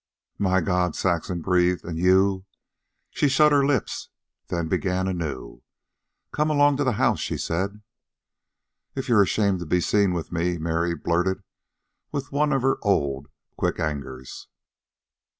[0.39, 1.85] "My God!" Saxon breathed.
[1.85, 2.45] "And you..."
[3.11, 4.09] She shut her lips,
[4.47, 5.61] then began anew.
[6.31, 7.83] "Come along to the house," she said.
[8.95, 11.43] "If you're ashamed to be seen with me" Mary blurted,
[12.11, 13.27] with one of her old
[13.57, 14.47] quick angers.